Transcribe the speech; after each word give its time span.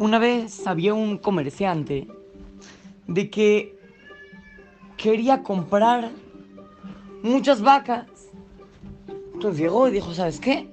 Una 0.00 0.18
vez 0.18 0.66
había 0.66 0.94
un 0.94 1.18
comerciante 1.18 2.08
de 3.06 3.28
que 3.28 3.78
quería 4.96 5.42
comprar 5.42 6.08
muchas 7.22 7.60
vacas. 7.60 8.06
Entonces 9.34 9.60
llegó 9.60 9.88
y 9.88 9.90
dijo, 9.90 10.14
¿sabes 10.14 10.40
qué? 10.40 10.70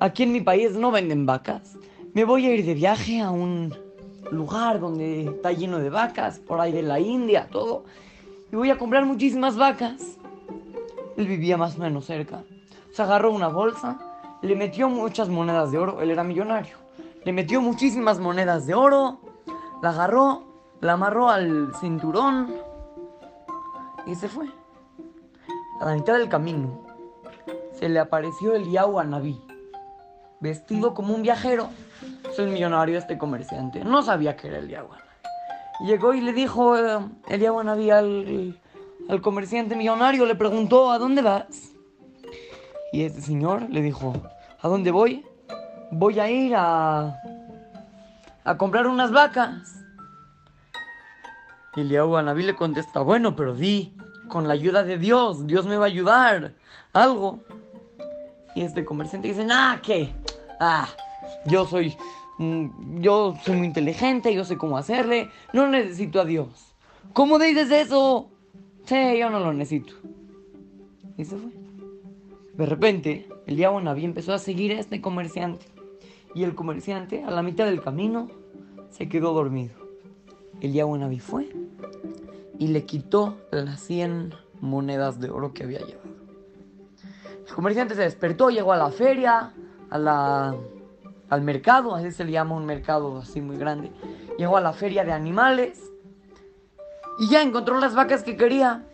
Aquí 0.00 0.24
en 0.24 0.32
mi 0.32 0.40
país 0.40 0.72
no 0.72 0.90
venden 0.90 1.26
vacas. 1.26 1.78
Me 2.12 2.24
voy 2.24 2.44
a 2.46 2.54
ir 2.56 2.66
de 2.66 2.74
viaje 2.74 3.20
a 3.20 3.30
un 3.30 3.72
lugar 4.32 4.80
donde 4.80 5.26
está 5.26 5.52
lleno 5.52 5.78
de 5.78 5.88
vacas, 5.88 6.40
por 6.40 6.60
ahí 6.60 6.72
de 6.72 6.82
la 6.82 6.98
India, 6.98 7.46
todo. 7.48 7.84
Y 8.50 8.56
voy 8.56 8.70
a 8.70 8.78
comprar 8.78 9.06
muchísimas 9.06 9.56
vacas. 9.56 10.18
Él 11.16 11.28
vivía 11.28 11.56
más 11.56 11.76
o 11.76 11.82
menos 11.82 12.06
cerca. 12.06 12.42
Se 12.90 13.00
agarró 13.00 13.30
una 13.30 13.46
bolsa, 13.46 14.00
le 14.42 14.56
metió 14.56 14.88
muchas 14.88 15.28
monedas 15.28 15.70
de 15.70 15.78
oro, 15.78 16.02
él 16.02 16.10
era 16.10 16.24
millonario. 16.24 16.85
Le 17.26 17.32
metió 17.32 17.60
muchísimas 17.60 18.20
monedas 18.20 18.68
de 18.68 18.74
oro, 18.74 19.18
la 19.82 19.88
agarró, 19.88 20.44
la 20.80 20.92
amarró 20.92 21.28
al 21.28 21.74
cinturón 21.80 22.54
y 24.06 24.14
se 24.14 24.28
fue. 24.28 24.46
A 25.80 25.86
la 25.86 25.94
mitad 25.94 26.12
del 26.16 26.28
camino 26.28 26.86
se 27.72 27.88
le 27.88 27.98
apareció 27.98 28.54
el 28.54 28.72
Naví, 28.72 29.42
vestido 30.38 30.94
como 30.94 31.16
un 31.16 31.22
viajero. 31.22 31.68
El 32.38 32.50
millonario 32.50 32.96
este 32.96 33.18
comerciante. 33.18 33.84
No 33.84 34.02
sabía 34.04 34.36
que 34.36 34.46
era 34.46 34.58
el 34.58 34.68
Naví. 34.68 34.86
Llegó 35.80 36.14
y 36.14 36.20
le 36.20 36.32
dijo 36.32 36.78
eh, 36.78 37.08
el 37.26 37.40
Naví 37.64 37.90
al, 37.90 38.60
al 39.08 39.20
comerciante 39.20 39.74
millonario, 39.74 40.26
le 40.26 40.36
preguntó, 40.36 40.92
¿a 40.92 40.98
dónde 41.00 41.22
vas? 41.22 41.72
Y 42.92 43.02
este 43.02 43.20
señor 43.20 43.68
le 43.68 43.82
dijo, 43.82 44.12
¿a 44.60 44.68
dónde 44.68 44.92
voy? 44.92 45.26
Voy 45.90 46.18
a 46.20 46.30
ir 46.30 46.54
a, 46.56 47.16
a 48.44 48.56
comprar 48.56 48.86
unas 48.86 49.12
vacas. 49.12 49.84
Y 51.76 51.80
el 51.80 51.90
Naví 51.90 52.42
le 52.42 52.54
contesta, 52.54 53.00
bueno, 53.00 53.36
pero 53.36 53.54
di, 53.54 53.94
con 54.28 54.48
la 54.48 54.54
ayuda 54.54 54.82
de 54.82 54.98
Dios, 54.98 55.46
Dios 55.46 55.66
me 55.66 55.76
va 55.76 55.84
a 55.84 55.88
ayudar, 55.88 56.54
algo. 56.92 57.40
Y 58.54 58.62
este 58.62 58.84
comerciante 58.84 59.28
dice, 59.28 59.46
ah, 59.50 59.78
¿qué? 59.82 60.14
Ah, 60.58 60.88
yo 61.44 61.66
soy, 61.66 61.94
mm, 62.38 63.00
yo 63.00 63.36
soy 63.44 63.56
muy 63.56 63.66
inteligente, 63.66 64.34
yo 64.34 64.44
sé 64.44 64.56
cómo 64.56 64.78
hacerle, 64.78 65.30
no 65.52 65.68
necesito 65.68 66.20
a 66.20 66.24
Dios. 66.24 66.74
¿Cómo 67.12 67.38
dices 67.38 67.70
eso? 67.70 68.30
Sí, 68.86 69.18
yo 69.18 69.28
no 69.28 69.40
lo 69.40 69.52
necesito. 69.52 69.94
Y 71.18 71.24
se 71.24 71.36
fue. 71.36 71.50
De 72.54 72.64
repente, 72.64 73.28
el 73.46 73.60
Naví 73.60 74.04
empezó 74.04 74.32
a 74.32 74.38
seguir 74.38 74.72
a 74.72 74.80
este 74.80 75.02
comerciante. 75.02 75.66
Y 76.36 76.44
el 76.44 76.54
comerciante, 76.54 77.24
a 77.24 77.30
la 77.30 77.42
mitad 77.42 77.64
del 77.64 77.80
camino, 77.80 78.28
se 78.90 79.08
quedó 79.08 79.32
dormido. 79.32 79.74
El 80.60 80.76
Naví 80.76 81.18
fue 81.18 81.48
y 82.58 82.68
le 82.68 82.84
quitó 82.84 83.38
las 83.50 83.80
100 83.80 84.34
monedas 84.60 85.18
de 85.18 85.30
oro 85.30 85.54
que 85.54 85.64
había 85.64 85.78
llevado. 85.78 86.10
El 87.48 87.54
comerciante 87.54 87.94
se 87.94 88.02
despertó, 88.02 88.50
llegó 88.50 88.74
a 88.74 88.76
la 88.76 88.90
feria, 88.90 89.54
a 89.88 89.96
la, 89.96 90.54
al 91.30 91.40
mercado, 91.40 91.94
así 91.94 92.12
se 92.12 92.22
le 92.22 92.32
llama 92.32 92.54
un 92.54 92.66
mercado 92.66 93.16
así 93.16 93.40
muy 93.40 93.56
grande. 93.56 93.90
Llegó 94.36 94.58
a 94.58 94.60
la 94.60 94.74
feria 94.74 95.06
de 95.06 95.12
animales 95.12 95.90
y 97.18 97.30
ya 97.30 97.40
encontró 97.40 97.80
las 97.80 97.94
vacas 97.94 98.22
que 98.22 98.36
quería. 98.36 98.84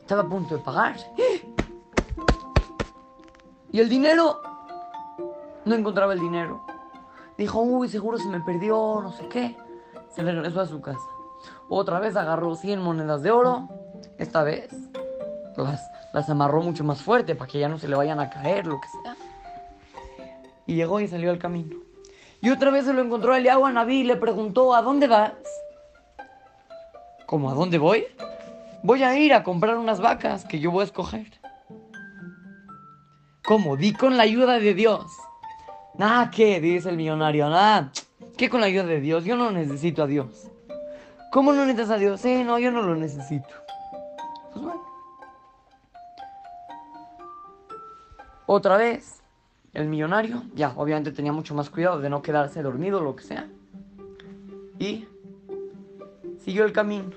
Estaba 0.00 0.22
a 0.22 0.28
punto 0.30 0.56
de 0.56 0.62
pagar. 0.62 0.96
Y 3.70 3.80
el 3.80 3.90
dinero, 3.90 4.40
no 5.64 5.74
encontraba 5.74 6.12
el 6.12 6.20
dinero. 6.20 6.64
Dijo, 7.38 7.60
uy, 7.60 7.88
seguro 7.88 8.18
se 8.18 8.28
me 8.28 8.40
perdió, 8.40 9.00
no 9.02 9.12
sé 9.12 9.28
qué. 9.28 9.56
Se 10.10 10.22
regresó 10.22 10.60
a 10.60 10.66
su 10.66 10.80
casa. 10.80 11.00
Otra 11.68 11.98
vez 11.98 12.16
agarró 12.16 12.54
100 12.54 12.80
monedas 12.80 13.22
de 13.22 13.30
oro. 13.30 13.68
Esta 14.18 14.42
vez 14.42 14.70
las, 15.56 15.82
las 16.12 16.28
amarró 16.28 16.62
mucho 16.62 16.84
más 16.84 17.02
fuerte 17.02 17.34
para 17.34 17.50
que 17.50 17.58
ya 17.58 17.68
no 17.68 17.78
se 17.78 17.88
le 17.88 17.96
vayan 17.96 18.20
a 18.20 18.30
caer, 18.30 18.66
lo 18.66 18.80
que 18.80 18.88
sea. 18.88 19.16
Y 20.66 20.74
llegó 20.74 21.00
y 21.00 21.08
salió 21.08 21.30
al 21.30 21.38
camino. 21.38 21.76
Y 22.40 22.50
otra 22.50 22.70
vez 22.70 22.84
se 22.84 22.92
lo 22.92 23.02
encontró 23.02 23.34
el 23.34 23.48
agua 23.48 23.72
Naví 23.72 24.00
y 24.00 24.04
le 24.04 24.16
preguntó, 24.16 24.74
¿a 24.74 24.82
dónde 24.82 25.06
vas? 25.06 25.32
¿Cómo 27.26 27.50
a 27.50 27.54
dónde 27.54 27.78
voy? 27.78 28.04
Voy 28.82 29.02
a 29.04 29.16
ir 29.16 29.32
a 29.32 29.44
comprar 29.44 29.78
unas 29.78 30.00
vacas 30.00 30.44
que 30.44 30.58
yo 30.58 30.70
voy 30.70 30.82
a 30.82 30.84
escoger. 30.84 31.40
¿Cómo? 33.44 33.76
Di 33.76 33.92
con 33.92 34.16
la 34.16 34.24
ayuda 34.24 34.58
de 34.58 34.74
Dios. 34.74 35.06
Nada, 35.98 36.30
¿qué? 36.30 36.60
Dice 36.60 36.88
el 36.88 36.96
millonario. 36.96 37.48
Nada. 37.48 37.92
¿Qué 38.36 38.48
con 38.48 38.60
la 38.60 38.66
ayuda 38.66 38.84
de 38.84 39.00
Dios? 39.00 39.24
Yo 39.24 39.36
no 39.36 39.50
necesito 39.50 40.02
a 40.02 40.06
Dios. 40.06 40.48
¿Cómo 41.30 41.52
no 41.52 41.64
necesitas 41.64 41.90
a 41.90 41.98
Dios? 41.98 42.20
Sí, 42.20 42.44
no, 42.44 42.58
yo 42.58 42.70
no 42.70 42.82
lo 42.82 42.94
necesito. 42.94 43.48
Pues 44.52 44.64
bueno. 44.64 44.82
Otra 48.46 48.76
vez, 48.76 49.22
el 49.72 49.88
millonario, 49.88 50.42
ya, 50.54 50.72
obviamente 50.76 51.12
tenía 51.12 51.32
mucho 51.32 51.54
más 51.54 51.70
cuidado 51.70 52.00
de 52.00 52.10
no 52.10 52.22
quedarse 52.22 52.62
dormido 52.62 52.98
o 52.98 53.02
lo 53.02 53.16
que 53.16 53.24
sea. 53.24 53.48
Y 54.78 55.06
siguió 56.44 56.64
el 56.64 56.72
camino. 56.72 57.10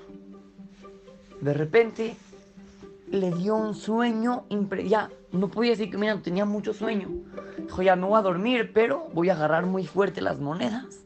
De 1.40 1.52
repente 1.52 2.16
le 3.08 3.30
dio 3.32 3.56
un 3.56 3.74
sueño, 3.74 4.44
ya, 4.86 5.10
no 5.32 5.48
podía 5.48 5.72
decir 5.72 5.90
que, 5.90 5.98
mira, 5.98 6.20
tenía 6.20 6.44
mucho 6.44 6.72
sueño. 6.72 7.08
Dijo, 7.58 7.82
ya 7.82 7.96
me 7.96 8.06
voy 8.06 8.18
a 8.18 8.22
dormir, 8.22 8.72
pero 8.74 9.08
voy 9.12 9.30
a 9.30 9.34
agarrar 9.34 9.66
muy 9.66 9.86
fuerte 9.86 10.20
las 10.20 10.40
monedas. 10.40 11.04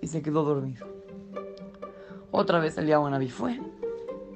Y 0.00 0.06
se 0.06 0.22
quedó 0.22 0.44
dormido. 0.44 0.86
Otra 2.30 2.58
vez 2.58 2.76
el 2.78 2.88
Naví 2.88 3.30
fue 3.30 3.58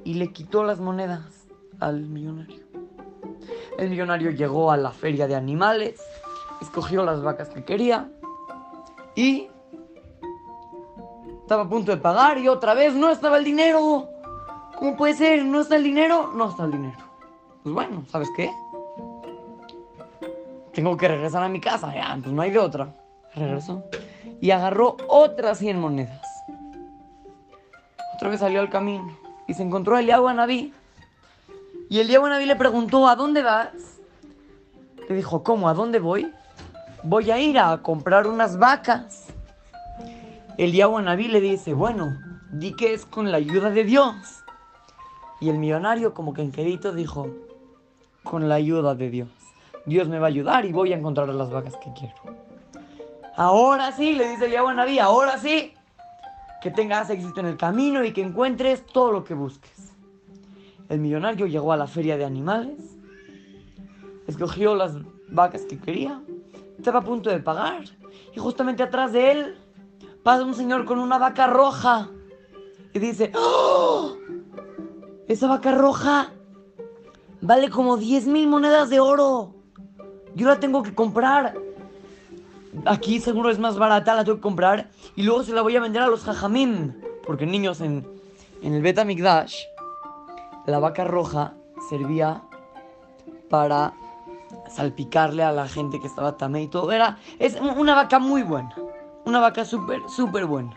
y 0.04 0.14
le 0.14 0.32
quitó 0.32 0.64
las 0.64 0.80
monedas 0.80 1.46
al 1.78 2.00
millonario. 2.02 2.62
El 3.78 3.90
millonario 3.90 4.30
llegó 4.30 4.70
a 4.70 4.76
la 4.76 4.90
feria 4.90 5.26
de 5.26 5.34
animales, 5.34 6.00
escogió 6.60 7.04
las 7.04 7.22
vacas 7.22 7.48
que 7.50 7.64
quería 7.64 8.10
y 9.14 9.48
estaba 11.40 11.62
a 11.62 11.68
punto 11.68 11.92
de 11.92 11.98
pagar 11.98 12.38
y 12.38 12.48
otra 12.48 12.74
vez 12.74 12.94
no 12.94 13.10
estaba 13.10 13.36
el 13.36 13.44
dinero. 13.44 14.08
¿Cómo 14.82 14.96
puede 14.96 15.14
ser? 15.14 15.44
¿No 15.44 15.60
está 15.60 15.76
el 15.76 15.84
dinero? 15.84 16.32
No 16.34 16.50
está 16.50 16.64
el 16.64 16.72
dinero. 16.72 16.98
Pues 17.62 17.72
bueno, 17.72 18.04
¿sabes 18.10 18.28
qué? 18.36 18.50
Tengo 20.74 20.96
que 20.96 21.06
regresar 21.06 21.44
a 21.44 21.48
mi 21.48 21.60
casa, 21.60 21.94
ya, 21.94 22.18
pues 22.20 22.34
no 22.34 22.42
hay 22.42 22.50
de 22.50 22.58
otra. 22.58 22.92
Regresó 23.32 23.84
y 24.40 24.50
agarró 24.50 24.96
otras 25.06 25.58
100 25.58 25.78
monedas 25.78 26.26
otra 28.16 28.30
vez 28.30 28.40
salió 28.40 28.60
al 28.60 28.70
camino 28.70 29.16
y 29.46 29.54
se 29.54 29.62
encontró 29.62 29.94
a 29.94 30.00
Eliahu 30.00 30.32
Naví. 30.32 30.72
Y 31.88 32.00
Eliahu 32.00 32.28
Naví 32.28 32.46
le 32.46 32.56
preguntó, 32.56 33.06
¿a 33.06 33.14
dónde 33.14 33.42
vas? 33.42 34.00
Le 35.08 35.14
dijo, 35.14 35.44
¿cómo? 35.44 35.68
¿A 35.68 35.74
dónde 35.74 36.00
voy? 36.00 36.32
Voy 37.04 37.30
a 37.30 37.38
ir 37.38 37.58
a 37.58 37.82
comprar 37.82 38.26
unas 38.26 38.58
vacas. 38.58 39.26
Eliahu 40.58 41.00
Naví 41.00 41.28
le 41.28 41.40
dice, 41.40 41.72
bueno, 41.72 42.16
di 42.52 42.74
que 42.74 42.94
es 42.94 43.06
con 43.06 43.30
la 43.30 43.38
ayuda 43.38 43.70
de 43.70 43.84
Dios. 43.84 44.42
Y 45.42 45.48
el 45.48 45.58
millonario, 45.58 46.14
como 46.14 46.32
que 46.32 46.40
enquedito, 46.40 46.92
dijo, 46.92 47.28
con 48.22 48.48
la 48.48 48.54
ayuda 48.54 48.94
de 48.94 49.10
Dios. 49.10 49.28
Dios 49.86 50.06
me 50.08 50.20
va 50.20 50.26
a 50.26 50.28
ayudar 50.28 50.64
y 50.64 50.70
voy 50.70 50.92
a 50.92 50.96
encontrar 50.96 51.28
las 51.30 51.50
vacas 51.50 51.74
que 51.78 51.92
quiero. 51.98 52.14
Ahora 53.34 53.90
sí, 53.90 54.12
le 54.12 54.28
dice 54.28 54.46
Eliahu 54.46 54.72
Naví, 54.72 55.00
ahora 55.00 55.38
sí 55.38 55.74
que 56.62 56.70
tengas 56.70 57.10
éxito 57.10 57.40
en 57.40 57.46
el 57.46 57.56
camino 57.56 58.04
y 58.04 58.12
que 58.12 58.22
encuentres 58.22 58.86
todo 58.86 59.10
lo 59.10 59.24
que 59.24 59.34
busques. 59.34 59.92
El 60.88 61.00
millonario 61.00 61.48
llegó 61.48 61.72
a 61.72 61.76
la 61.76 61.88
feria 61.88 62.16
de 62.16 62.24
animales, 62.24 62.78
escogió 64.28 64.76
las 64.76 64.94
vacas 65.28 65.62
que 65.62 65.76
quería, 65.76 66.22
estaba 66.78 67.00
a 67.00 67.04
punto 67.04 67.30
de 67.30 67.40
pagar 67.40 67.82
y 68.32 68.38
justamente 68.38 68.84
atrás 68.84 69.12
de 69.12 69.32
él 69.32 69.58
pasa 70.22 70.44
un 70.44 70.54
señor 70.54 70.84
con 70.84 71.00
una 71.00 71.18
vaca 71.18 71.48
roja 71.48 72.10
y 72.94 73.00
dice, 73.00 73.32
¡Oh! 73.34 74.14
Esa 75.28 75.46
vaca 75.46 75.72
roja 75.72 76.32
vale 77.40 77.70
como 77.70 77.96
10 77.96 78.26
mil 78.26 78.48
monedas 78.48 78.90
de 78.90 79.00
oro. 79.00 79.54
Yo 80.34 80.48
la 80.48 80.60
tengo 80.60 80.82
que 80.82 80.94
comprar 80.94 81.54
aquí 82.84 83.20
seguro 83.20 83.50
es 83.50 83.58
más 83.58 83.78
barata, 83.78 84.14
la 84.14 84.24
tengo 84.24 84.36
que 84.36 84.42
comprar 84.42 84.90
y 85.16 85.22
luego 85.22 85.42
se 85.42 85.52
la 85.52 85.62
voy 85.62 85.76
a 85.76 85.80
vender 85.80 86.02
a 86.02 86.06
los 86.06 86.24
jajamim. 86.24 86.94
Porque 87.26 87.46
niños, 87.46 87.80
en, 87.80 88.06
en 88.62 88.74
el 88.74 88.82
Betamigdash, 88.82 89.56
la 90.66 90.78
vaca 90.78 91.04
roja 91.04 91.54
servía 91.88 92.42
para 93.48 93.94
salpicarle 94.68 95.42
a 95.42 95.52
la 95.52 95.68
gente 95.68 96.00
que 96.00 96.06
estaba 96.06 96.36
tamé 96.36 96.62
y 96.62 96.68
todo. 96.68 96.90
Era, 96.90 97.18
es 97.38 97.56
una 97.60 97.94
vaca 97.94 98.18
muy 98.18 98.42
buena. 98.42 98.74
Una 99.24 99.38
vaca 99.38 99.64
súper, 99.64 100.00
súper 100.08 100.46
buena. 100.46 100.72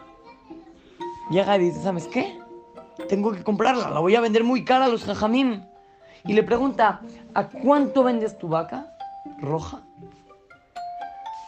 Llega 1.32 1.58
y 1.58 1.62
dice, 1.62 1.82
¿sabes 1.82 2.08
qué? 2.08 2.40
Tengo 3.10 3.32
que 3.32 3.44
comprarla, 3.44 3.90
la 3.90 4.00
voy 4.00 4.16
a 4.16 4.22
vender 4.22 4.44
muy 4.44 4.64
cara 4.64 4.86
a 4.86 4.88
los 4.88 5.04
jajamim. 5.04 5.64
Y 6.24 6.34
le 6.34 6.44
pregunta, 6.44 7.02
¿a 7.34 7.48
cuánto 7.50 8.04
vendes 8.04 8.38
tu 8.38 8.48
vaca 8.48 8.96
roja? 9.40 9.82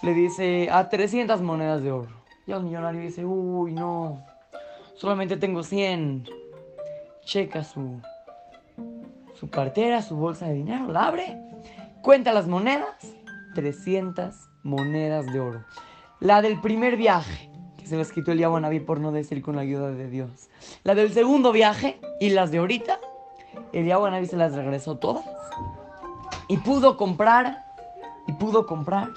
le 0.02 0.14
dice 0.14 0.70
a 0.72 0.90
300 0.90 1.42
monedas 1.42 1.82
de 1.82 1.92
oro. 1.92 2.12
Y 2.46 2.52
el 2.52 2.64
millonario 2.64 3.02
dice, 3.02 3.26
uy, 3.26 3.74
no, 3.74 4.24
solamente 4.96 5.38
tengo 5.38 5.64
100. 5.64 6.30
Checa 7.26 7.64
su, 7.64 8.00
su 9.34 9.50
cartera, 9.50 10.02
su 10.02 10.16
bolsa 10.16 10.48
de 10.48 10.54
dinero, 10.54 10.88
la 10.88 11.08
abre, 11.08 11.38
cuenta 12.02 12.32
las 12.32 12.48
monedas, 12.48 13.14
300 13.54 14.34
monedas 14.64 15.26
de 15.26 15.40
oro. 15.42 15.66
La 16.22 16.42
del 16.42 16.62
primer 16.62 16.96
viaje, 16.96 17.52
se 17.88 17.98
las 17.98 18.12
quitó 18.12 18.31
el 18.31 18.39
Naví 18.39 18.80
por 18.80 19.00
no 19.00 19.12
decir 19.12 19.42
con 19.42 19.56
la 19.56 19.62
ayuda 19.62 19.92
de 19.92 20.10
Dios. 20.10 20.30
La 20.84 20.95
del 20.95 21.12
segundo 21.13 21.51
viaje 21.51 22.00
y 22.19 22.30
las 22.30 22.51
de 22.51 22.60
ahorita, 22.60 23.00
el 23.74 23.88
Naví 23.88 24.25
se 24.28 24.38
las 24.38 24.54
regresó 24.54 24.98
todas. 24.98 25.25
Y 26.48 26.57
pudo 26.57 26.98
comprar, 26.98 27.66
y 28.28 28.34
pudo 28.34 28.66
comprar 28.66 29.10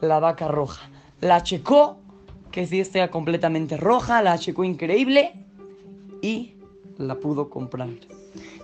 la 0.00 0.20
vaca 0.20 0.48
roja. 0.48 0.88
La 1.20 1.42
checó, 1.42 1.98
que 2.50 2.66
sí 2.66 2.80
esté 2.80 3.08
completamente 3.10 3.76
roja, 3.76 4.22
la 4.22 4.38
checó 4.38 4.64
increíble 4.64 5.44
y 6.22 6.54
la 6.98 7.16
pudo 7.16 7.50
comprar. 7.50 7.88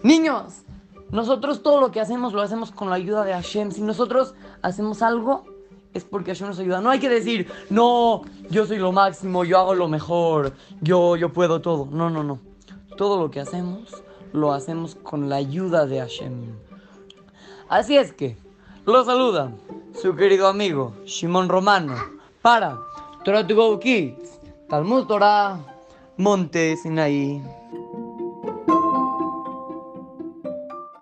Niños, 0.03 0.63
nosotros 1.11 1.63
todo 1.63 1.81
lo 1.81 1.91
que 1.91 2.01
hacemos 2.01 2.33
lo 2.33 2.43
hacemos 2.43 2.71
con 2.71 2.89
la 2.89 2.97
ayuda 2.97 3.25
de 3.25 3.33
Hashem. 3.33 3.73
Si 3.73 3.83
nosotros 3.83 4.35
hacemos 4.63 5.03
algo, 5.03 5.45
es 5.93 6.05
porque 6.05 6.33
Hashem 6.33 6.49
nos 6.49 6.59
ayuda. 6.59 6.81
No 6.81 6.91
hay 6.91 7.01
que 7.01 7.09
decir, 7.09 7.49
no, 7.69 8.23
yo 8.51 8.67
soy 8.67 8.79
lo 8.79 8.93
máximo, 8.93 9.45
yo 9.45 9.59
hago 9.59 9.75
lo 9.75 9.89
mejor, 9.89 10.53
yo, 10.81 11.17
yo 11.17 11.33
puedo 11.33 11.61
todo. 11.61 11.87
No, 11.91 12.11
no, 12.11 12.25
no. 12.25 12.41
Todo 12.97 13.21
lo 13.21 13.31
que 13.31 13.41
hacemos, 13.41 14.03
lo 14.33 14.53
hacemos 14.53 14.97
con 14.97 15.29
la 15.29 15.37
ayuda 15.37 15.87
de 15.87 16.01
Hashem. 16.01 16.57
Así 17.69 17.97
es 17.97 18.13
que, 18.13 18.37
lo 18.85 19.05
saluda 19.05 19.53
su 20.01 20.17
querido 20.17 20.49
amigo 20.49 20.95
Shimon 21.05 21.49
Romano 21.49 21.95
para 22.43 22.79
Torah 23.25 23.47
to 23.47 23.55
Go 23.55 23.79
Kids, 23.79 24.41
Talmud 24.69 25.07
Torah, 25.07 25.59
Monte 26.17 26.77
Sinaí. 26.77 27.60